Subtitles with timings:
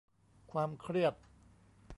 [0.51, 1.13] ความเครียด